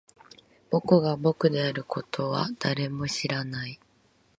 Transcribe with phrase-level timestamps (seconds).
[0.71, 3.79] 僕が僕であることは誰も知らない